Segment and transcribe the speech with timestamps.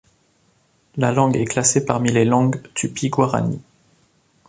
[0.95, 3.61] La langue est classée parmi les langues tupi-guarani.